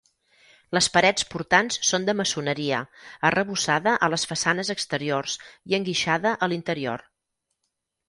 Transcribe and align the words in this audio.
Les 0.77 0.85
parets 0.95 1.25
portants 1.33 1.77
són 1.89 2.07
de 2.07 2.15
maçoneria, 2.21 2.81
arrebossada 3.31 3.95
a 4.07 4.11
les 4.17 4.27
façanes 4.33 4.75
exteriors 4.79 5.39
i 5.53 5.81
enguixada 5.83 6.37
a 6.49 6.53
l'interior. 6.53 7.11